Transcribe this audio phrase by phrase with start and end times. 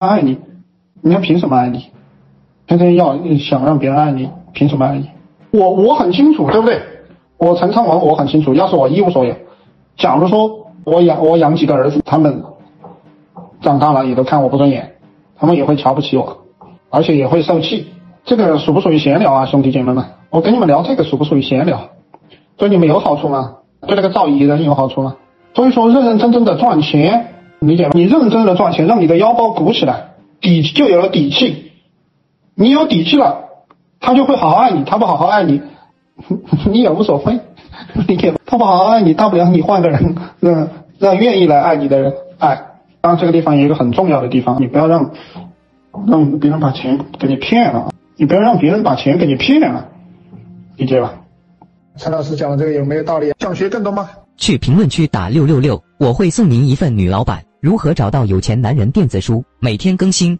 [0.00, 0.38] 他爱你，
[1.02, 1.90] 人家凭什么爱你？
[2.66, 5.10] 天天要想让别人爱你，凭什么爱你？
[5.50, 6.80] 我我很清楚，对不对？
[7.36, 9.34] 我陈昌文我很清楚，要是我一无所有，
[9.98, 12.42] 假如说我养我养几个儿子，他们
[13.60, 14.94] 长大了也都看我不顺眼，
[15.36, 16.44] 他们也会瞧不起我，
[16.88, 17.88] 而且也会受气。
[18.24, 20.02] 这个属不属于闲聊啊，兄弟姐妹们？
[20.30, 21.78] 我跟你们聊这个属不属于闲聊？
[22.56, 23.56] 对你们有好处吗？
[23.86, 25.16] 对那个造诣人有好处吗？
[25.52, 27.92] 所以说，认认真真的赚钱，理解吗？
[27.94, 31.72] 你认真的赚钱，让你的腰包鼓起来，底就有了底气。
[32.54, 33.48] 你有底气了，
[34.00, 34.84] 他就会好好爱你。
[34.84, 35.60] 他不好好爱你，
[36.70, 37.38] 你也无所谓，
[38.06, 38.38] 理解吗？
[38.44, 40.68] 他不好好爱你，大不了你换个人，让
[40.98, 42.56] 让愿意来爱你的人爱。
[43.00, 45.12] 当然，这个地方有一个很重要的地方，你不要让
[46.06, 49.88] 让别人把钱给你骗了，你不要让别人把钱给你骗了，
[50.76, 51.14] 理解吧？
[51.96, 53.32] 陈老师讲的这个有没有道理？
[53.38, 54.08] 想学更多吗？
[54.36, 60.38] 去评论区打六六六，我会送您一份女老板如何找到有钱男人电子书，每天更新。